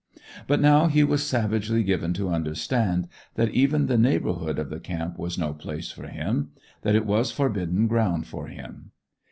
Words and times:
But 0.47 0.59
now 0.59 0.87
he 0.87 1.03
was 1.03 1.21
savagely 1.21 1.83
given 1.83 2.11
to 2.13 2.29
understand 2.29 3.07
that 3.35 3.51
even 3.53 3.85
the 3.85 3.99
neighbourhood 3.99 4.57
of 4.57 4.71
the 4.71 4.79
camp 4.79 5.19
was 5.19 5.37
no 5.37 5.53
place 5.53 5.91
for 5.91 6.07
him; 6.07 6.49
that 6.81 6.95
it 6.95 7.05
was 7.05 7.31
forbidden 7.31 7.85
ground 7.85 8.25
for 8.25 8.47
him. 8.47 8.93